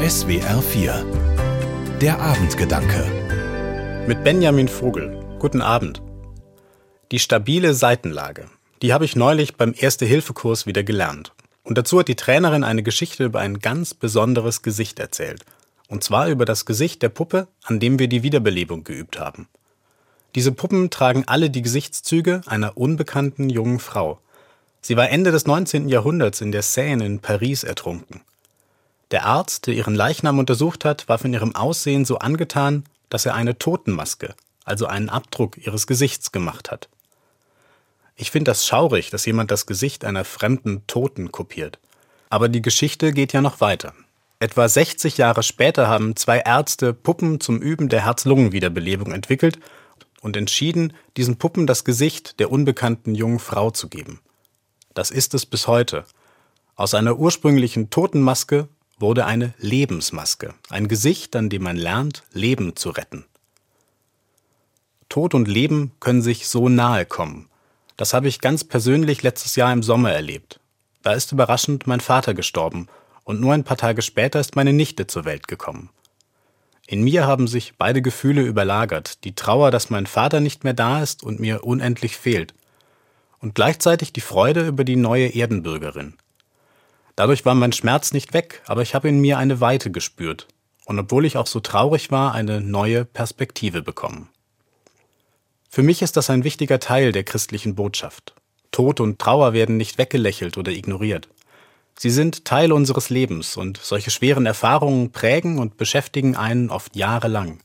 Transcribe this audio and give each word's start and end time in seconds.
SWR 0.00 0.62
4 0.62 1.98
Der 2.00 2.20
Abendgedanke 2.20 4.04
Mit 4.06 4.22
Benjamin 4.22 4.68
Vogel. 4.68 5.18
Guten 5.40 5.60
Abend. 5.60 6.00
Die 7.10 7.18
stabile 7.18 7.74
Seitenlage. 7.74 8.46
Die 8.80 8.92
habe 8.92 9.04
ich 9.04 9.16
neulich 9.16 9.56
beim 9.56 9.74
Erste-Hilfe-Kurs 9.76 10.66
wieder 10.66 10.84
gelernt. 10.84 11.32
Und 11.64 11.78
dazu 11.78 11.98
hat 11.98 12.06
die 12.06 12.14
Trainerin 12.14 12.62
eine 12.62 12.84
Geschichte 12.84 13.24
über 13.24 13.40
ein 13.40 13.58
ganz 13.58 13.92
besonderes 13.92 14.62
Gesicht 14.62 15.00
erzählt. 15.00 15.44
Und 15.88 16.04
zwar 16.04 16.28
über 16.28 16.44
das 16.44 16.64
Gesicht 16.64 17.02
der 17.02 17.08
Puppe, 17.08 17.48
an 17.64 17.80
dem 17.80 17.98
wir 17.98 18.06
die 18.06 18.22
Wiederbelebung 18.22 18.84
geübt 18.84 19.18
haben. 19.18 19.48
Diese 20.36 20.52
Puppen 20.52 20.90
tragen 20.90 21.24
alle 21.26 21.50
die 21.50 21.62
Gesichtszüge 21.62 22.42
einer 22.46 22.76
unbekannten 22.76 23.50
jungen 23.50 23.80
Frau. 23.80 24.20
Sie 24.80 24.96
war 24.96 25.10
Ende 25.10 25.32
des 25.32 25.46
19. 25.46 25.88
Jahrhunderts 25.88 26.40
in 26.40 26.52
der 26.52 26.62
Seine 26.62 27.04
in 27.04 27.18
Paris 27.18 27.64
ertrunken. 27.64 28.20
Der 29.10 29.24
Arzt, 29.24 29.66
der 29.66 29.74
ihren 29.74 29.94
Leichnam 29.94 30.38
untersucht 30.38 30.84
hat, 30.84 31.08
war 31.08 31.18
von 31.18 31.32
ihrem 31.32 31.54
Aussehen 31.54 32.04
so 32.04 32.18
angetan, 32.18 32.84
dass 33.08 33.24
er 33.24 33.34
eine 33.34 33.58
Totenmaske, 33.58 34.34
also 34.64 34.86
einen 34.86 35.08
Abdruck 35.08 35.56
ihres 35.56 35.86
Gesichts 35.86 36.30
gemacht 36.30 36.70
hat. 36.70 36.88
Ich 38.16 38.30
finde 38.30 38.50
das 38.50 38.66
schaurig, 38.66 39.10
dass 39.10 39.24
jemand 39.26 39.50
das 39.50 39.64
Gesicht 39.64 40.04
einer 40.04 40.24
fremden 40.24 40.86
Toten 40.86 41.32
kopiert. 41.32 41.78
Aber 42.30 42.48
die 42.48 42.60
Geschichte 42.60 43.12
geht 43.12 43.32
ja 43.32 43.40
noch 43.40 43.60
weiter. 43.60 43.94
Etwa 44.40 44.68
60 44.68 45.16
Jahre 45.16 45.42
später 45.42 45.88
haben 45.88 46.14
zwei 46.14 46.40
Ärzte 46.40 46.92
Puppen 46.92 47.40
zum 47.40 47.62
Üben 47.62 47.88
der 47.88 48.04
Herz-Lungen-Wiederbelebung 48.04 49.12
entwickelt 49.12 49.58
und 50.20 50.36
entschieden, 50.36 50.92
diesen 51.16 51.38
Puppen 51.38 51.66
das 51.66 51.84
Gesicht 51.84 52.38
der 52.40 52.52
unbekannten 52.52 53.14
jungen 53.14 53.38
Frau 53.38 53.70
zu 53.70 53.88
geben. 53.88 54.20
Das 54.94 55.10
ist 55.10 55.32
es 55.34 55.46
bis 55.46 55.66
heute. 55.66 56.04
Aus 56.76 56.94
einer 56.94 57.18
ursprünglichen 57.18 57.90
Totenmaske 57.90 58.68
wurde 58.98 59.26
eine 59.26 59.54
Lebensmaske, 59.58 60.54
ein 60.70 60.88
Gesicht, 60.88 61.36
an 61.36 61.48
dem 61.48 61.62
man 61.62 61.76
lernt, 61.76 62.24
Leben 62.32 62.76
zu 62.76 62.90
retten. 62.90 63.24
Tod 65.08 65.34
und 65.34 65.48
Leben 65.48 65.92
können 66.00 66.22
sich 66.22 66.48
so 66.48 66.68
nahe 66.68 67.06
kommen. 67.06 67.48
Das 67.96 68.14
habe 68.14 68.28
ich 68.28 68.40
ganz 68.40 68.64
persönlich 68.64 69.22
letztes 69.22 69.56
Jahr 69.56 69.72
im 69.72 69.82
Sommer 69.82 70.12
erlebt. 70.12 70.60
Da 71.02 71.12
ist 71.12 71.32
überraschend 71.32 71.86
mein 71.86 72.00
Vater 72.00 72.34
gestorben 72.34 72.88
und 73.24 73.40
nur 73.40 73.54
ein 73.54 73.64
paar 73.64 73.76
Tage 73.76 74.02
später 74.02 74.40
ist 74.40 74.56
meine 74.56 74.72
Nichte 74.72 75.06
zur 75.06 75.24
Welt 75.24 75.48
gekommen. 75.48 75.90
In 76.86 77.02
mir 77.02 77.26
haben 77.26 77.48
sich 77.48 77.74
beide 77.76 78.00
Gefühle 78.00 78.42
überlagert, 78.42 79.24
die 79.24 79.34
Trauer, 79.34 79.70
dass 79.70 79.90
mein 79.90 80.06
Vater 80.06 80.40
nicht 80.40 80.64
mehr 80.64 80.72
da 80.72 81.02
ist 81.02 81.22
und 81.22 81.38
mir 81.38 81.64
unendlich 81.64 82.16
fehlt, 82.16 82.54
und 83.40 83.54
gleichzeitig 83.54 84.12
die 84.12 84.22
Freude 84.22 84.66
über 84.66 84.84
die 84.84 84.96
neue 84.96 85.28
Erdenbürgerin. 85.28 86.14
Dadurch 87.18 87.44
war 87.44 87.56
mein 87.56 87.72
Schmerz 87.72 88.12
nicht 88.12 88.32
weg, 88.32 88.62
aber 88.66 88.82
ich 88.82 88.94
habe 88.94 89.08
in 89.08 89.18
mir 89.18 89.38
eine 89.38 89.60
Weite 89.60 89.90
gespürt 89.90 90.46
und 90.84 91.00
obwohl 91.00 91.24
ich 91.24 91.36
auch 91.36 91.48
so 91.48 91.58
traurig 91.58 92.12
war, 92.12 92.32
eine 92.32 92.60
neue 92.60 93.04
Perspektive 93.04 93.82
bekommen. 93.82 94.28
Für 95.68 95.82
mich 95.82 96.00
ist 96.00 96.16
das 96.16 96.30
ein 96.30 96.44
wichtiger 96.44 96.78
Teil 96.78 97.10
der 97.10 97.24
christlichen 97.24 97.74
Botschaft. 97.74 98.34
Tod 98.70 99.00
und 99.00 99.18
Trauer 99.18 99.52
werden 99.52 99.76
nicht 99.76 99.98
weggelächelt 99.98 100.58
oder 100.58 100.70
ignoriert. 100.70 101.26
Sie 101.98 102.10
sind 102.10 102.44
Teil 102.44 102.70
unseres 102.70 103.10
Lebens 103.10 103.56
und 103.56 103.78
solche 103.78 104.12
schweren 104.12 104.46
Erfahrungen 104.46 105.10
prägen 105.10 105.58
und 105.58 105.76
beschäftigen 105.76 106.36
einen 106.36 106.70
oft 106.70 106.94
jahrelang. 106.94 107.58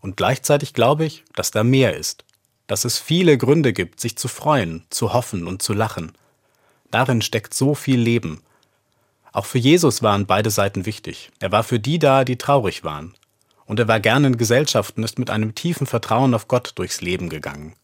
Und 0.00 0.16
gleichzeitig 0.16 0.74
glaube 0.74 1.04
ich, 1.04 1.22
dass 1.36 1.52
da 1.52 1.62
mehr 1.62 1.96
ist, 1.96 2.24
dass 2.66 2.84
es 2.84 2.98
viele 2.98 3.38
Gründe 3.38 3.72
gibt, 3.72 4.00
sich 4.00 4.18
zu 4.18 4.26
freuen, 4.26 4.84
zu 4.90 5.12
hoffen 5.12 5.46
und 5.46 5.62
zu 5.62 5.74
lachen. 5.74 6.10
Darin 6.90 7.22
steckt 7.22 7.54
so 7.54 7.76
viel 7.76 8.00
Leben, 8.00 8.42
auch 9.38 9.46
für 9.46 9.58
Jesus 9.58 10.02
waren 10.02 10.26
beide 10.26 10.50
Seiten 10.50 10.84
wichtig. 10.84 11.30
Er 11.38 11.52
war 11.52 11.62
für 11.62 11.78
die 11.78 12.00
da, 12.00 12.24
die 12.24 12.36
traurig 12.36 12.82
waren. 12.82 13.14
Und 13.66 13.78
er 13.78 13.86
war 13.86 14.00
gerne 14.00 14.26
in 14.26 14.36
Gesellschaft 14.36 14.96
und 14.96 15.04
ist 15.04 15.20
mit 15.20 15.30
einem 15.30 15.54
tiefen 15.54 15.86
Vertrauen 15.86 16.34
auf 16.34 16.48
Gott 16.48 16.72
durchs 16.74 17.02
Leben 17.02 17.28
gegangen. 17.28 17.74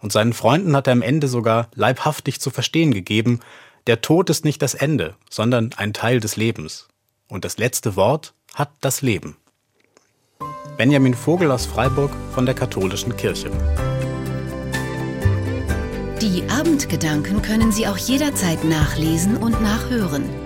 Und 0.00 0.12
seinen 0.12 0.34
Freunden 0.34 0.76
hat 0.76 0.86
er 0.86 0.92
am 0.92 1.00
Ende 1.00 1.28
sogar 1.28 1.68
leibhaftig 1.74 2.40
zu 2.40 2.50
verstehen 2.50 2.92
gegeben, 2.92 3.40
der 3.86 4.02
Tod 4.02 4.28
ist 4.28 4.44
nicht 4.44 4.60
das 4.60 4.74
Ende, 4.74 5.14
sondern 5.30 5.70
ein 5.78 5.94
Teil 5.94 6.20
des 6.20 6.36
Lebens. 6.36 6.88
Und 7.26 7.46
das 7.46 7.56
letzte 7.56 7.96
Wort 7.96 8.34
hat 8.52 8.70
das 8.82 9.00
Leben. 9.00 9.38
Benjamin 10.76 11.14
Vogel 11.14 11.50
aus 11.52 11.64
Freiburg 11.64 12.10
von 12.34 12.44
der 12.44 12.54
Katholischen 12.54 13.16
Kirche. 13.16 13.50
Die 16.20 16.42
Abendgedanken 16.50 17.40
können 17.40 17.72
Sie 17.72 17.86
auch 17.86 17.96
jederzeit 17.96 18.62
nachlesen 18.64 19.38
und 19.38 19.62
nachhören 19.62 20.45